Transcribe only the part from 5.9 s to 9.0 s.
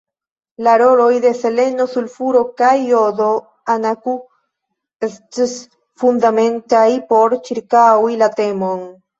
fundamentaj por cirkaŭi la temon.